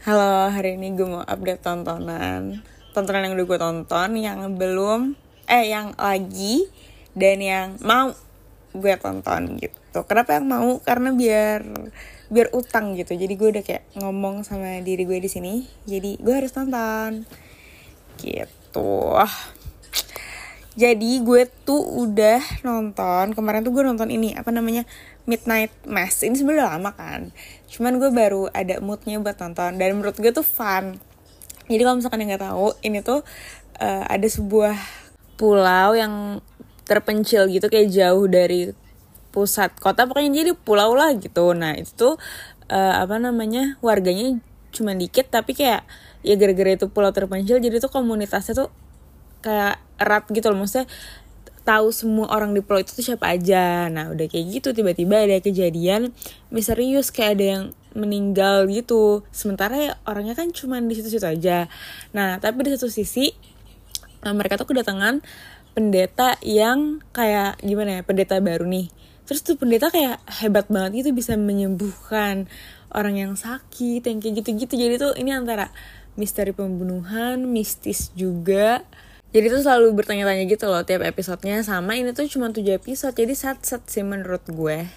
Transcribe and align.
Halo, 0.00 0.48
hari 0.48 0.80
ini 0.80 0.96
gue 0.96 1.04
mau 1.04 1.20
update 1.20 1.60
tontonan. 1.60 2.64
Tontonan 2.96 3.20
yang 3.20 3.36
udah 3.36 3.44
gue 3.52 3.58
tonton, 3.60 4.10
yang 4.16 4.40
belum 4.56 5.12
Eh, 5.44 5.68
yang 5.76 5.92
lagi 5.92 6.72
Dan 7.12 7.44
yang 7.44 7.76
mau 7.84 8.08
gue 8.72 8.96
tonton 8.96 9.60
gitu. 9.60 10.00
Kenapa 10.08 10.40
yang 10.40 10.48
mau? 10.48 10.80
Karena 10.80 11.12
biar 11.12 11.68
biar 12.32 12.48
utang 12.56 12.96
gitu. 12.96 13.12
Jadi 13.12 13.36
gue 13.36 13.48
udah 13.52 13.60
kayak 13.60 13.92
ngomong 14.00 14.40
sama 14.40 14.80
diri 14.80 15.04
gue 15.04 15.20
di 15.20 15.28
sini. 15.28 15.68
Jadi 15.84 16.16
gue 16.16 16.32
harus 16.32 16.56
tonton. 16.56 17.28
Gitu 18.24 18.96
jadi 20.80 21.12
gue 21.20 21.44
tuh 21.68 21.76
udah 22.08 22.40
nonton 22.64 23.36
kemarin 23.36 23.60
tuh 23.60 23.76
gue 23.76 23.84
nonton 23.84 24.08
ini 24.08 24.32
apa 24.32 24.48
namanya 24.48 24.88
Midnight 25.28 25.68
Mass. 25.84 26.24
Ini 26.24 26.32
sebenarnya 26.32 26.72
lama 26.72 26.96
kan 26.96 27.28
cuman 27.68 28.00
gue 28.00 28.08
baru 28.08 28.48
ada 28.50 28.80
moodnya 28.80 29.20
buat 29.20 29.36
nonton 29.36 29.76
dan 29.76 29.88
menurut 29.92 30.16
gue 30.16 30.32
tuh 30.32 30.46
fun. 30.46 30.96
Jadi 31.68 31.82
kalau 31.84 32.00
misalkan 32.00 32.24
yang 32.24 32.32
nggak 32.32 32.44
tahu 32.48 32.72
ini 32.80 33.04
tuh 33.04 33.20
uh, 33.78 34.04
ada 34.08 34.24
sebuah 34.24 34.74
pulau 35.36 35.92
yang 35.92 36.40
terpencil 36.88 37.46
gitu 37.52 37.68
kayak 37.68 37.92
jauh 37.92 38.26
dari 38.26 38.72
pusat 39.30 39.70
kota 39.78 40.08
pokoknya 40.08 40.42
jadi 40.42 40.52
pulau 40.56 40.96
lah 40.96 41.12
gitu. 41.12 41.52
Nah 41.52 41.76
itu 41.76 41.92
tuh 41.92 42.14
uh, 42.72 42.94
apa 43.04 43.20
namanya 43.20 43.76
warganya 43.84 44.40
cuma 44.72 44.96
dikit 44.96 45.28
tapi 45.28 45.52
kayak 45.52 45.84
ya 46.24 46.34
gara-gara 46.40 46.72
itu 46.72 46.86
pulau 46.88 47.12
terpencil 47.12 47.58
jadi 47.60 47.82
tuh 47.82 47.92
komunitasnya 47.92 48.54
tuh 48.66 48.70
kayak 49.40 49.80
erat 50.00 50.24
gitu 50.32 50.48
loh. 50.52 50.64
Maksudnya 50.64 50.88
tahu 51.62 51.92
semua 51.92 52.32
orang 52.32 52.56
di 52.56 52.64
pulau 52.64 52.80
itu 52.80 52.96
tuh 52.96 53.04
siapa 53.04 53.30
aja. 53.36 53.86
Nah 53.92 54.10
udah 54.12 54.26
kayak 54.26 54.46
gitu 54.60 54.68
tiba-tiba 54.72 55.22
ada 55.22 55.38
kejadian 55.38 56.10
misterius 56.48 57.12
kayak 57.12 57.30
ada 57.36 57.44
yang 57.44 57.64
meninggal 57.92 58.66
gitu. 58.70 59.22
Sementara 59.30 59.74
ya 59.76 59.92
orangnya 60.08 60.34
kan 60.34 60.50
cuma 60.50 60.80
di 60.80 60.94
situ-situ 60.96 61.26
aja. 61.26 61.68
Nah 62.16 62.40
tapi 62.40 62.64
di 62.64 62.70
satu 62.74 62.88
sisi 62.88 63.30
nah, 64.24 64.32
mereka 64.32 64.56
tuh 64.56 64.68
kedatangan 64.68 65.20
pendeta 65.76 66.36
yang 66.42 67.04
kayak 67.14 67.60
gimana 67.62 68.00
ya 68.00 68.02
pendeta 68.02 68.40
baru 68.40 68.66
nih. 68.66 68.90
Terus 69.28 69.46
tuh 69.46 69.54
pendeta 69.54 69.94
kayak 69.94 70.18
hebat 70.42 70.66
banget 70.66 71.06
gitu 71.06 71.14
bisa 71.14 71.38
menyembuhkan 71.38 72.50
orang 72.90 73.14
yang 73.14 73.32
sakit 73.38 74.02
yang 74.02 74.18
kayak 74.18 74.42
gitu-gitu. 74.42 74.74
Jadi 74.74 74.94
tuh 74.98 75.12
ini 75.14 75.30
antara 75.30 75.70
misteri 76.18 76.50
pembunuhan 76.50 77.46
mistis 77.46 78.10
juga 78.18 78.82
jadi 79.30 79.46
tuh 79.46 79.62
selalu 79.62 79.94
bertanya-tanya 79.94 80.44
gitu 80.50 80.66
loh 80.66 80.82
tiap 80.82 81.06
episodenya. 81.06 81.62
Sama 81.62 81.94
ini 81.94 82.10
tuh 82.10 82.26
cuma 82.26 82.50
tujuh 82.50 82.74
episode 82.74 83.14
jadi 83.14 83.30
sat-sat 83.30 83.86
sih 83.86 84.02
menurut 84.02 84.42
gue. 84.50 84.90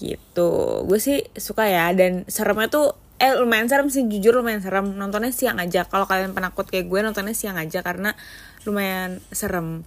Gitu. 0.00 0.50
Gue 0.88 0.98
sih 0.98 1.20
suka 1.36 1.68
ya 1.68 1.92
dan 1.92 2.24
seremnya 2.32 2.72
tuh 2.72 2.96
eh 3.20 3.36
lumayan 3.36 3.68
serem 3.68 3.92
sih 3.92 4.08
jujur 4.08 4.40
lumayan 4.40 4.64
serem. 4.64 4.96
Nontonnya 4.96 5.36
siang 5.36 5.60
aja. 5.60 5.84
Kalau 5.84 6.08
kalian 6.08 6.32
penakut 6.32 6.64
kayak 6.72 6.88
gue 6.88 7.00
nontonnya 7.04 7.36
siang 7.36 7.60
aja 7.60 7.84
karena 7.84 8.16
lumayan 8.64 9.20
serem. 9.28 9.84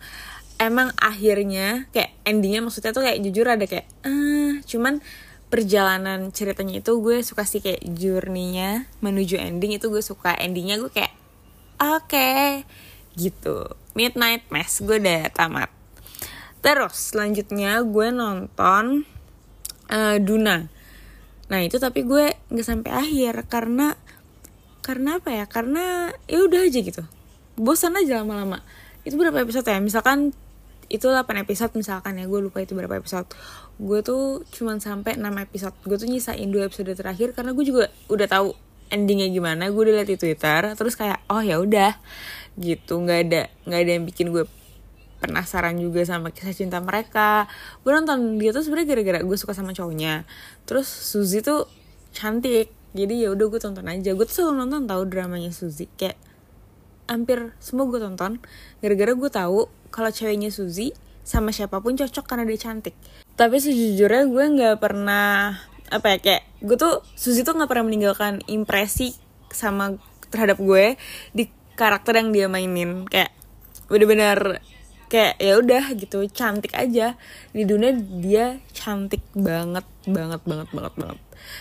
Emang 0.61 0.93
akhirnya 1.01 1.89
kayak 1.89 2.13
endingnya 2.21 2.61
maksudnya 2.61 2.93
tuh 2.93 3.01
kayak 3.01 3.17
jujur 3.25 3.49
ada 3.49 3.65
kayak 3.65 3.89
ah 4.05 4.61
cuman 4.63 5.01
perjalanan 5.49 6.29
ceritanya 6.29 6.85
itu 6.85 7.01
gue 7.01 7.25
suka 7.25 7.43
sih 7.49 7.65
kayak 7.65 7.81
journey-nya 7.81 8.85
menuju 9.01 9.41
ending 9.41 9.73
itu 9.73 9.89
gue 9.89 10.05
suka. 10.05 10.37
Endingnya 10.37 10.77
gue 10.77 10.93
kayak 10.93 11.17
oke. 11.81 12.13
okay 12.13 12.61
gitu. 13.15 13.71
Midnight 13.95 14.47
Mass 14.51 14.83
gue 14.83 14.99
udah 14.99 15.31
tamat. 15.31 15.71
Terus 16.59 17.15
selanjutnya 17.15 17.79
gue 17.81 18.07
nonton 18.11 19.07
uh, 19.89 20.17
Duna. 20.19 20.67
Nah 21.45 21.59
itu 21.61 21.77
tapi 21.77 22.03
gue 22.03 22.33
nggak 22.51 22.67
sampai 22.67 22.91
akhir 22.91 23.47
karena 23.47 23.95
karena 24.83 25.17
apa 25.17 25.29
ya? 25.33 25.45
Karena 25.47 26.13
ya 26.29 26.43
udah 26.45 26.67
aja 26.67 26.79
gitu. 26.81 27.03
Bosan 27.55 27.95
aja 27.97 28.21
lama-lama. 28.21 28.61
Itu 29.07 29.15
berapa 29.15 29.41
episode 29.41 29.65
ya? 29.65 29.79
Misalkan 29.79 30.35
itu 30.85 31.09
8 31.09 31.25
episode 31.41 31.73
misalkan 31.73 32.21
ya 32.21 32.29
gue 32.29 32.39
lupa 32.41 32.61
itu 32.61 32.77
berapa 32.77 33.01
episode. 33.01 33.25
Gue 33.81 34.05
tuh 34.05 34.45
cuman 34.53 34.77
sampai 34.77 35.17
6 35.17 35.25
episode. 35.49 35.75
Gue 35.85 35.97
tuh 35.97 36.09
nyisain 36.09 36.49
dua 36.49 36.69
episode 36.69 36.93
terakhir 36.93 37.33
karena 37.33 37.53
gue 37.53 37.65
juga 37.65 37.89
udah 38.09 38.27
tahu 38.29 38.53
endingnya 38.93 39.29
gimana. 39.33 39.69
Gue 39.73 39.89
udah 39.89 40.01
liat 40.01 40.09
di 40.09 40.17
twitter 40.17 40.77
terus 40.77 40.93
kayak 40.93 41.25
oh 41.29 41.41
ya 41.41 41.57
udah 41.57 41.97
gitu. 42.59 42.99
Nggak 42.99 43.19
ada 43.29 43.41
nggak 43.67 43.79
ada 43.79 43.91
yang 43.95 44.05
bikin 44.07 44.31
gue 44.31 44.43
penasaran 45.19 45.79
juga 45.79 46.03
sama 46.03 46.29
kisah 46.31 46.53
cinta 46.55 46.77
mereka. 46.83 47.47
Gue 47.81 47.91
nonton 47.95 48.37
dia 48.37 48.51
tuh 48.51 48.61
sebenarnya 48.61 48.95
gara-gara 48.95 49.19
gue 49.23 49.37
suka 49.39 49.55
sama 49.55 49.71
cowoknya. 49.71 50.27
Terus 50.67 50.87
Suzy 50.87 51.41
tuh 51.41 51.67
cantik. 52.11 52.71
Jadi 52.95 53.27
ya 53.27 53.33
udah 53.35 53.45
gue 53.51 53.59
tonton 53.59 53.87
aja. 53.87 54.15
Gue 54.15 54.25
tuh 54.27 54.35
selalu 54.43 54.65
nonton 54.65 54.87
tahu 54.87 55.01
dramanya 55.07 55.51
Suzy. 55.51 55.91
Kayak 55.99 56.15
hampir 57.09 57.51
semua 57.59 57.89
gue 57.89 57.99
tonton. 57.99 58.39
Gara-gara 58.79 59.11
gue 59.11 59.29
tahu 59.31 59.59
kalau 59.91 60.09
ceweknya 60.11 60.51
Suzy 60.51 60.95
sama 61.25 61.49
siapa 61.49 61.81
pun 61.81 61.97
cocok 61.97 62.25
karena 62.27 62.45
dia 62.45 62.59
cantik. 62.61 62.93
Tapi 63.35 63.57
sejujurnya 63.57 64.29
gue 64.29 64.45
nggak 64.61 64.75
pernah 64.77 65.57
apa 65.89 66.15
ya 66.15 66.17
kayak 66.21 66.43
gue 66.65 66.77
tuh 66.77 67.01
Suzy 67.17 67.41
tuh 67.45 67.57
nggak 67.57 67.69
pernah 67.69 67.85
meninggalkan 67.85 68.41
impresi 68.49 69.13
sama 69.53 69.97
terhadap 70.29 70.59
gue 70.59 70.97
di 71.31 71.47
karakter 71.75 72.17
yang 72.17 72.29
dia 72.31 72.47
mainin. 72.49 73.05
Kayak 73.07 73.31
bener-bener 73.91 74.63
kayak 75.05 75.37
ya 75.37 75.53
udah 75.61 75.83
gitu 75.95 76.25
cantik 76.31 76.73
aja. 76.73 77.19
Di 77.53 77.63
dunia 77.63 77.93
dia 77.95 78.59
cantik 78.73 79.21
banget 79.35 79.85
banget 80.09 80.41
banget 80.43 80.69
banget 80.71 80.93
banget. 80.97 81.19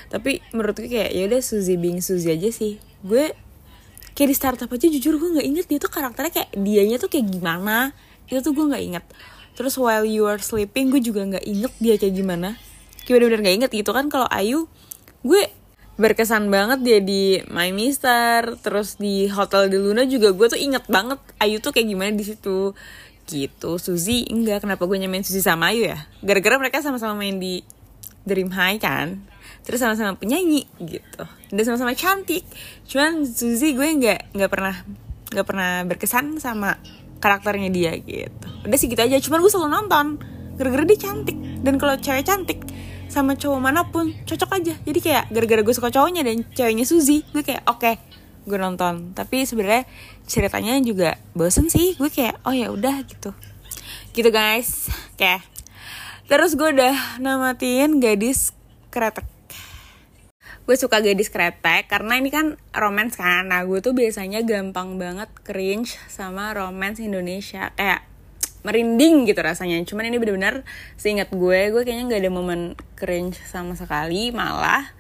Tapi 0.09 0.41
menurut 0.57 0.75
gue 0.79 0.89
kayak 0.89 1.11
ya 1.13 1.23
udah 1.29 1.41
Suzy 1.45 1.77
Bing 1.77 2.01
Suzy 2.01 2.33
aja 2.33 2.49
sih. 2.49 2.81
Gue 3.05 3.35
kayak 4.15 4.29
di 4.31 4.37
startup 4.37 4.71
aja 4.71 4.87
jujur 4.89 5.19
gue 5.19 5.31
nggak 5.39 5.47
inget 5.47 5.67
dia 5.67 5.79
tuh 5.83 5.91
karakternya 5.91 6.33
kayak 6.33 6.51
dianya 6.57 6.97
tuh 6.97 7.13
kayak 7.13 7.29
gimana. 7.29 7.93
Itu 8.31 8.41
tuh 8.41 8.53
gue 8.57 8.67
nggak 8.73 8.85
inget 8.85 9.07
terus 9.55 9.79
while 9.79 10.03
you 10.03 10.27
are 10.27 10.43
sleeping 10.43 10.91
gue 10.91 10.99
juga 10.99 11.23
nggak 11.23 11.47
inget 11.47 11.73
dia 11.79 11.95
kayak 11.95 12.15
gimana. 12.15 12.59
Kayak 13.07 13.23
bener-bener 13.23 13.41
gak 13.45 13.57
inget 13.57 13.71
gitu 13.71 13.91
kan. 13.95 14.07
Kalau 14.11 14.29
Ayu 14.29 14.67
gue 15.25 15.43
berkesan 15.95 16.51
banget 16.51 16.83
dia 16.83 16.99
di 16.99 17.39
My 17.55 17.71
Mister 17.71 18.59
terus 18.59 18.99
di 18.99 19.31
Hotel 19.31 19.71
di 19.71 19.79
Luna 19.79 20.03
juga 20.11 20.35
gue 20.35 20.47
tuh 20.51 20.59
inget 20.59 20.83
banget 20.91 21.23
Ayu 21.39 21.63
tuh 21.63 21.71
kayak 21.71 21.87
gimana 21.87 22.11
di 22.15 22.27
situ. 22.27 22.75
Gitu. 23.25 23.71
Suzy 23.81 24.29
enggak 24.29 24.67
kenapa 24.67 24.85
gue 24.85 24.99
nyamain 25.01 25.25
Suzy 25.25 25.41
sama 25.41 25.71
Ayu 25.73 25.89
ya? 25.89 26.05
Gara-gara 26.21 26.61
mereka 26.61 26.83
sama-sama 26.83 27.17
main 27.17 27.39
di 27.39 27.63
Dream 28.27 28.51
High 28.51 28.83
kan? 28.83 29.23
Terus 29.65 29.81
sama-sama 29.81 30.19
penyanyi 30.19 30.67
gitu. 30.83 31.25
Dan 31.49 31.63
sama-sama 31.65 31.95
cantik. 31.95 32.45
Cuman 32.85 33.25
Suzy 33.25 33.73
gue 33.73 33.87
nggak 33.87 34.35
nggak 34.35 34.51
pernah 34.51 34.75
nggak 35.31 35.47
pernah 35.47 35.71
berkesan 35.89 36.37
sama 36.43 36.77
karakternya 37.23 37.71
dia 37.73 37.93
gitu. 37.97 38.47
Udah 38.67 38.77
sih 38.77 38.91
gitu 38.91 39.01
aja. 39.01 39.17
Cuman 39.23 39.41
gue 39.41 39.51
selalu 39.51 39.71
nonton. 39.73 40.07
Gara-gara 40.59 40.85
dia 40.85 40.99
cantik. 41.01 41.39
Dan 41.65 41.81
kalau 41.81 41.97
cewek 41.97 42.27
cantik 42.29 42.61
sama 43.09 43.37
cowok 43.39 43.61
mana 43.61 43.87
pun 43.89 44.13
cocok 44.25 44.51
aja. 44.61 44.75
Jadi 44.85 44.99
kayak 45.01 45.25
gara-gara 45.33 45.61
gue 45.65 45.75
suka 45.75 45.91
cowoknya 45.93 46.23
dan 46.25 46.45
ceweknya 46.53 46.85
Suzy 46.87 47.25
gue 47.33 47.43
kayak 47.43 47.65
oke 47.69 47.81
okay, 47.83 47.95
gue 48.45 48.59
nonton. 48.61 49.17
Tapi 49.17 49.45
sebenarnya 49.49 49.89
ceritanya 50.25 50.77
juga 50.81 51.17
bosen 51.33 51.69
sih. 51.73 51.97
Gue 51.97 52.09
kayak 52.13 52.41
oh 52.45 52.55
ya 52.55 52.71
udah 52.73 53.05
gitu. 53.05 53.33
Gitu 54.13 54.29
guys. 54.31 54.89
Kayak 55.19 55.45
terus 56.31 56.57
gue 56.57 56.69
udah 56.73 57.21
namatin 57.21 58.01
gadis 58.01 58.55
kretek. 58.89 59.27
Gue 60.65 60.81
suka 60.81 61.05
gadis 61.05 61.29
kretek 61.29 61.93
karena 61.93 62.17
ini 62.17 62.33
kan 62.33 62.57
romance 62.73 63.21
kan. 63.21 63.53
Nah 63.53 63.67
gue 63.69 63.85
tuh 63.85 63.93
biasanya 63.93 64.41
gampang 64.45 64.97
banget 64.97 65.29
cringe 65.45 66.01
sama 66.09 66.57
romance 66.57 67.05
Indonesia. 67.05 67.75
Kayak 67.77 68.14
merinding 68.65 69.29
gitu 69.29 69.39
rasanya. 69.45 69.79
Cuman 69.85 70.09
ini 70.09 70.17
bener-bener 70.19 70.65
seingat 70.97 71.31
gue 71.31 71.71
gue 71.71 71.83
kayaknya 71.85 72.05
nggak 72.09 72.23
ada 72.25 72.33
momen 72.33 72.61
cringe 72.97 73.39
sama 73.45 73.77
sekali. 73.77 74.33
Malah 74.33 74.91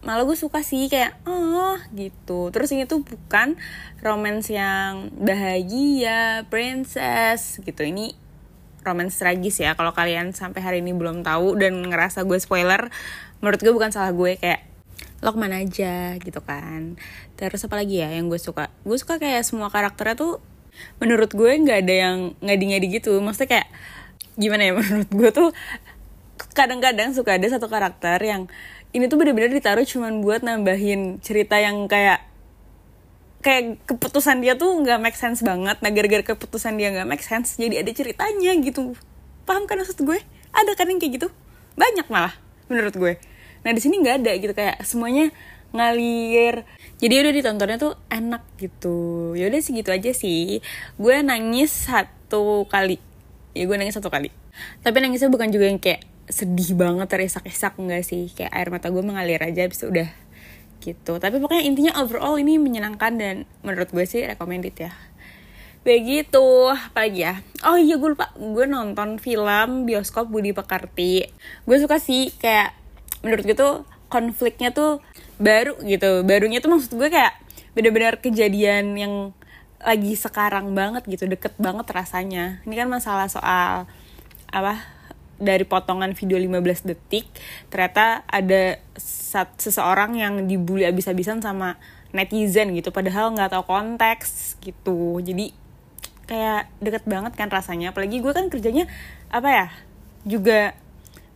malah 0.00 0.24
gue 0.24 0.36
suka 0.36 0.60
sih 0.66 0.90
kayak 0.90 1.16
oh 1.24 1.78
gitu. 1.94 2.50
Terus 2.50 2.74
ini 2.74 2.84
tuh 2.84 3.06
bukan 3.06 3.56
romance 4.02 4.50
yang 4.50 5.14
bahagia 5.16 6.44
princess 6.50 7.62
gitu. 7.62 7.86
Ini 7.86 8.12
romance 8.82 9.20
tragis 9.20 9.60
ya 9.60 9.76
kalau 9.76 9.92
kalian 9.92 10.32
sampai 10.32 10.60
hari 10.64 10.78
ini 10.82 10.96
belum 10.96 11.20
tahu 11.20 11.60
dan 11.60 11.84
ngerasa 11.84 12.24
gue 12.24 12.40
spoiler 12.40 12.88
menurut 13.44 13.60
gue 13.60 13.72
bukan 13.72 13.92
salah 13.92 14.12
gue 14.16 14.40
kayak 14.40 14.66
lo 15.20 15.36
ke 15.36 15.38
mana 15.38 15.60
aja? 15.60 16.16
gitu 16.16 16.40
kan. 16.40 16.96
Terus 17.36 17.60
apa 17.68 17.76
lagi 17.76 18.00
ya 18.00 18.08
yang 18.08 18.32
gue 18.32 18.40
suka? 18.40 18.72
Gue 18.88 18.96
suka 18.96 19.20
kayak 19.20 19.44
semua 19.44 19.68
karakternya 19.68 20.16
tuh 20.16 20.40
menurut 21.02 21.30
gue 21.32 21.50
nggak 21.50 21.78
ada 21.86 21.94
yang 21.94 22.18
ngadi-ngadi 22.40 22.86
gitu. 23.00 23.18
Maksudnya 23.20 23.60
kayak 23.60 23.68
gimana 24.38 24.62
ya 24.68 24.72
menurut 24.78 25.10
gue 25.10 25.30
tuh 25.30 25.48
kadang-kadang 26.56 27.12
suka 27.12 27.36
ada 27.36 27.46
satu 27.46 27.68
karakter 27.68 28.18
yang 28.24 28.48
ini 28.90 29.06
tuh 29.06 29.20
bener-bener 29.20 29.54
ditaruh 29.54 29.86
cuman 29.86 30.18
buat 30.24 30.42
nambahin 30.42 31.22
cerita 31.22 31.60
yang 31.62 31.86
kayak 31.86 32.26
kayak 33.40 33.80
keputusan 33.88 34.44
dia 34.44 34.58
tuh 34.58 34.68
nggak 34.84 35.00
make 35.00 35.16
sense 35.16 35.40
banget. 35.40 35.80
Nah 35.80 35.90
gara-gara 35.90 36.24
keputusan 36.24 36.76
dia 36.76 36.92
nggak 36.92 37.08
make 37.08 37.24
sense 37.24 37.56
jadi 37.56 37.80
ada 37.80 37.92
ceritanya 37.94 38.52
gitu. 38.60 38.92
Paham 39.48 39.64
kan 39.64 39.80
maksud 39.80 40.02
gue? 40.04 40.20
Ada 40.52 40.76
kan 40.76 40.90
yang 40.90 41.00
kayak 41.00 41.22
gitu? 41.22 41.28
Banyak 41.78 42.10
malah 42.12 42.34
menurut 42.68 42.92
gue. 42.92 43.12
Nah 43.64 43.70
di 43.72 43.80
sini 43.80 44.02
nggak 44.02 44.16
ada 44.24 44.32
gitu. 44.36 44.52
Kayak 44.52 44.84
semuanya 44.84 45.32
ngalir. 45.70 46.66
Jadi 47.00 47.14
udah 47.16 47.32
ditontonnya 47.32 47.78
tuh 47.80 47.94
enak 48.10 48.42
gitu. 48.58 49.32
Ya 49.38 49.48
udah 49.48 49.60
sih 49.62 49.72
gitu 49.74 49.90
aja 49.90 50.10
sih. 50.12 50.60
Gue 51.00 51.22
nangis 51.22 51.70
satu 51.70 52.66
kali. 52.66 52.98
Ya 53.56 53.64
gue 53.66 53.76
nangis 53.78 53.96
satu 53.96 54.12
kali. 54.12 54.30
Tapi 54.84 54.96
nangisnya 55.00 55.30
bukan 55.32 55.48
juga 55.50 55.70
yang 55.70 55.80
kayak 55.80 56.04
sedih 56.30 56.78
banget 56.78 57.08
terisak-isak 57.10 57.78
enggak 57.78 58.02
sih. 58.04 58.28
Kayak 58.34 58.52
air 58.52 58.68
mata 58.68 58.92
gue 58.92 59.02
mengalir 59.02 59.40
aja 59.40 59.66
bisa 59.66 59.86
udah 59.88 60.08
gitu. 60.82 61.16
Tapi 61.16 61.36
pokoknya 61.40 61.64
intinya 61.64 61.92
overall 62.00 62.36
ini 62.36 62.58
menyenangkan 62.60 63.12
dan 63.16 63.36
menurut 63.64 63.88
gue 63.90 64.04
sih 64.04 64.26
recommended 64.26 64.76
ya. 64.76 64.92
Begitu. 65.80 66.68
Apa 66.68 67.08
lagi 67.08 67.24
ya? 67.24 67.40
Oh 67.64 67.80
iya 67.80 67.96
gue 67.96 68.10
lupa. 68.12 68.34
Gue 68.36 68.68
nonton 68.68 69.16
film 69.16 69.88
bioskop 69.88 70.28
Budi 70.28 70.52
Pekarti 70.52 71.24
gue 71.64 71.76
suka 71.80 71.96
sih 72.02 72.34
kayak 72.36 72.76
menurut 73.20 73.44
gue 73.44 73.56
tuh 73.56 73.84
konfliknya 74.10 74.74
tuh 74.74 74.98
baru 75.38 75.78
gitu. 75.86 76.26
Barunya 76.26 76.58
tuh 76.58 76.74
maksud 76.74 76.98
gue 76.98 77.08
kayak 77.08 77.38
bener-bener 77.72 78.18
kejadian 78.18 78.98
yang 78.98 79.14
lagi 79.80 80.12
sekarang 80.18 80.76
banget 80.76 81.06
gitu 81.08 81.24
deket 81.24 81.56
banget 81.56 81.88
rasanya. 81.88 82.60
Ini 82.68 82.74
kan 82.84 82.88
masalah 82.90 83.30
soal 83.30 83.88
apa 84.50 84.74
dari 85.40 85.64
potongan 85.64 86.12
video 86.12 86.36
15 86.36 86.84
detik 86.84 87.24
ternyata 87.72 88.28
ada 88.28 88.76
seseorang 89.56 90.18
yang 90.20 90.44
dibully 90.44 90.84
abis-abisan 90.84 91.40
sama 91.40 91.80
netizen 92.12 92.76
gitu 92.76 92.92
padahal 92.92 93.32
nggak 93.32 93.56
tahu 93.56 93.64
konteks 93.64 94.60
gitu. 94.60 95.16
Jadi 95.24 95.56
kayak 96.28 96.68
deket 96.82 97.08
banget 97.08 97.32
kan 97.38 97.48
rasanya. 97.48 97.96
Apalagi 97.96 98.20
gue 98.20 98.32
kan 98.36 98.52
kerjanya 98.52 98.84
apa 99.32 99.48
ya 99.48 99.66
juga 100.28 100.76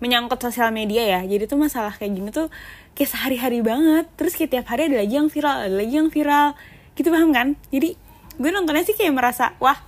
menyangkut 0.05 0.37
sosial 0.37 0.69
media 0.69 1.01
ya. 1.01 1.21
Jadi 1.25 1.49
tuh 1.49 1.57
masalah 1.57 1.97
kayak 1.97 2.13
gini 2.13 2.29
tuh 2.29 2.53
kayak 2.93 3.09
sehari-hari 3.09 3.65
banget. 3.65 4.05
Terus 4.21 4.37
kayak 4.37 4.51
tiap 4.53 4.67
hari 4.69 4.93
ada 4.93 5.01
lagi 5.01 5.17
yang 5.17 5.33
viral 5.33 5.57
ada 5.65 5.73
lagi 5.73 5.95
yang 5.97 6.13
viral. 6.13 6.53
Gitu 6.93 7.09
paham 7.09 7.33
kan? 7.33 7.57
Jadi 7.73 7.97
gue 8.37 8.51
nontonnya 8.53 8.85
sih 8.85 8.93
kayak 8.93 9.17
merasa 9.17 9.57
wah 9.65 9.81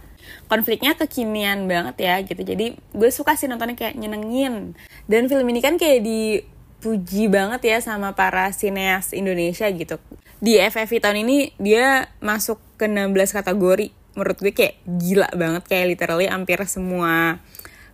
konfliknya 0.48 0.96
kekinian 0.96 1.68
banget 1.68 2.00
ya 2.00 2.16
gitu. 2.24 2.40
Jadi 2.40 2.80
gue 2.96 3.10
suka 3.12 3.36
sih 3.36 3.44
nontonnya 3.44 3.76
kayak 3.76 4.00
nyenengin. 4.00 4.72
Dan 5.04 5.28
film 5.28 5.44
ini 5.52 5.60
kan 5.60 5.76
kayak 5.76 6.00
dipuji 6.00 7.28
banget 7.28 7.60
ya 7.68 7.78
sama 7.84 8.16
para 8.16 8.48
sineas 8.56 9.12
Indonesia 9.12 9.68
gitu. 9.68 10.00
Di 10.40 10.56
FFI 10.64 10.98
tahun 11.04 11.28
ini 11.28 11.52
dia 11.60 12.08
masuk 12.24 12.56
ke 12.80 12.88
16 12.88 13.12
kategori. 13.36 13.92
Menurut 14.16 14.38
gue 14.40 14.52
kayak 14.56 14.80
gila 14.88 15.28
banget. 15.36 15.62
Kayak 15.68 15.86
literally 15.92 16.26
hampir 16.32 16.56
semua 16.64 17.36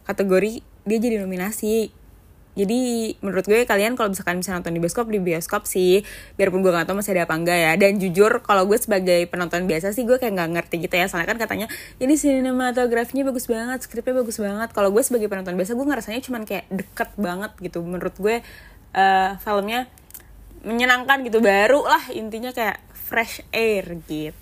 kategori 0.07 0.63
dia 0.83 0.99
jadi 0.99 1.23
nominasi 1.23 1.95
jadi 2.53 2.81
menurut 3.25 3.49
gue 3.49 3.65
kalian 3.65 3.97
kalau 3.97 4.13
misalkan 4.13 4.45
bisa 4.45 4.53
nonton 4.53 4.77
di 4.77 4.81
bioskop 4.85 5.09
di 5.09 5.17
bioskop 5.17 5.65
sih. 5.65 6.05
Biarpun 6.37 6.61
gue 6.61 6.69
gak 6.69 6.85
tau 6.85 6.93
masih 6.93 7.17
ada 7.17 7.25
apa 7.25 7.35
enggak 7.41 7.57
ya. 7.57 7.73
Dan 7.81 7.97
jujur 7.97 8.45
kalau 8.45 8.69
gue 8.69 8.77
sebagai 8.77 9.25
penonton 9.33 9.65
biasa 9.65 9.97
sih 9.97 10.05
gue 10.05 10.21
kayak 10.21 10.37
nggak 10.37 10.51
ngerti 10.61 10.77
gitu 10.85 10.95
ya. 11.01 11.09
Soalnya 11.09 11.33
kan 11.33 11.41
katanya 11.41 11.67
ini 11.97 12.13
sinematografinya 12.13 13.25
bagus 13.25 13.49
banget 13.49 13.79
skripnya 13.89 14.21
bagus 14.21 14.37
banget. 14.37 14.69
Kalau 14.77 14.93
gue 14.93 15.01
sebagai 15.01 15.33
penonton 15.33 15.57
biasa 15.57 15.73
gue 15.73 15.87
ngerasanya 15.89 16.21
cuman 16.21 16.43
kayak 16.45 16.65
deket 16.69 17.11
banget 17.17 17.53
gitu. 17.65 17.81
Menurut 17.81 18.15
gue 18.21 18.45
uh, 18.93 19.31
filmnya 19.41 19.89
menyenangkan 20.61 21.25
gitu. 21.25 21.41
Baru 21.41 21.89
lah 21.89 22.05
intinya 22.13 22.53
kayak 22.53 22.85
fresh 22.93 23.41
air 23.49 23.97
gitu 24.05 24.42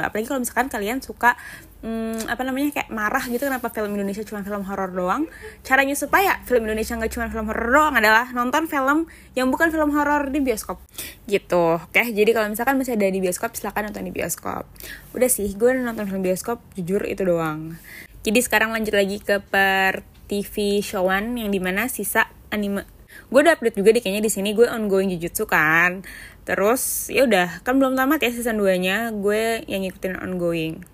apalagi 0.00 0.26
kalau 0.28 0.40
misalkan 0.44 0.68
kalian 0.68 1.00
suka 1.00 1.38
hmm, 1.84 2.26
apa 2.26 2.42
namanya 2.42 2.72
kayak 2.72 2.88
marah 2.92 3.24
gitu 3.28 3.44
kenapa 3.44 3.68
film 3.70 3.92
Indonesia 3.94 4.24
cuma 4.24 4.40
film 4.40 4.64
horor 4.64 4.90
doang? 4.90 5.28
Caranya 5.60 5.92
supaya 5.94 6.40
film 6.48 6.64
Indonesia 6.64 6.96
nggak 6.96 7.12
cuma 7.12 7.26
film 7.28 7.46
horor 7.48 7.68
doang 7.70 7.94
adalah 7.94 8.32
nonton 8.32 8.64
film 8.66 9.06
yang 9.36 9.52
bukan 9.52 9.68
film 9.68 9.92
horor 9.92 10.32
di 10.32 10.40
bioskop. 10.40 10.80
Gitu. 11.28 11.78
Oke 11.78 12.02
jadi 12.10 12.30
kalau 12.32 12.48
misalkan 12.48 12.80
masih 12.80 12.96
ada 12.96 13.06
di 13.08 13.20
bioskop 13.20 13.52
silahkan 13.54 13.92
nonton 13.92 14.08
di 14.08 14.12
bioskop. 14.12 14.64
Udah 15.12 15.28
sih 15.28 15.52
gue 15.52 15.70
nonton 15.76 16.08
film 16.08 16.24
bioskop 16.24 16.64
jujur 16.74 17.04
itu 17.04 17.22
doang. 17.22 17.76
Jadi 18.24 18.40
sekarang 18.40 18.72
lanjut 18.72 18.96
lagi 18.96 19.20
ke 19.20 19.44
per 19.44 20.00
TV 20.24 20.80
showan 20.80 21.36
yang 21.36 21.52
di 21.52 21.60
mana 21.60 21.92
sisa 21.92 22.32
anime 22.48 22.93
gue 23.28 23.40
udah 23.40 23.54
update 23.56 23.76
juga 23.78 23.90
di 23.94 24.00
kayaknya 24.04 24.22
di 24.24 24.32
sini 24.32 24.50
gue 24.52 24.66
ongoing 24.68 25.12
Jujutsu 25.16 25.48
kan. 25.48 26.04
Terus 26.44 27.08
ya 27.08 27.24
udah 27.24 27.64
kan 27.64 27.80
belum 27.80 27.96
tamat 27.96 28.20
ya 28.20 28.30
season 28.32 28.60
2 28.60 28.84
nya 28.84 28.96
gue 29.12 29.64
yang 29.68 29.84
ngikutin 29.84 30.20
ongoing. 30.20 30.84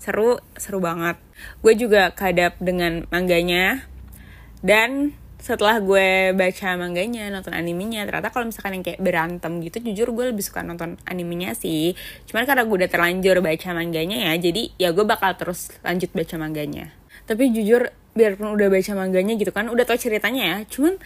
Seru 0.00 0.40
seru 0.56 0.78
banget. 0.80 1.20
Gue 1.60 1.76
juga 1.76 2.12
kadap 2.16 2.56
dengan 2.62 3.04
mangganya. 3.12 3.84
Dan 4.64 5.12
setelah 5.46 5.78
gue 5.78 6.34
baca 6.34 6.74
mangganya 6.74 7.30
nonton 7.30 7.54
animenya 7.54 8.02
ternyata 8.02 8.34
kalau 8.34 8.50
misalkan 8.50 8.80
yang 8.80 8.84
kayak 8.88 8.98
berantem 8.98 9.62
gitu 9.62 9.78
jujur 9.78 10.10
gue 10.10 10.34
lebih 10.34 10.42
suka 10.42 10.66
nonton 10.66 10.98
animenya 11.06 11.54
sih. 11.54 11.94
Cuman 12.26 12.48
karena 12.50 12.66
gue 12.66 12.76
udah 12.82 12.90
terlanjur 12.90 13.38
baca 13.38 13.68
mangganya 13.70 14.16
ya 14.26 14.32
jadi 14.42 14.74
ya 14.74 14.90
gue 14.90 15.06
bakal 15.06 15.38
terus 15.38 15.70
lanjut 15.86 16.10
baca 16.10 16.34
mangganya. 16.40 16.90
Tapi 17.30 17.54
jujur 17.54 17.94
biarpun 18.16 18.58
udah 18.58 18.66
baca 18.72 18.92
mangganya 18.96 19.38
gitu 19.38 19.52
kan 19.54 19.70
udah 19.70 19.84
tau 19.86 19.94
ceritanya 19.94 20.42
ya. 20.42 20.56
Cuman 20.66 20.98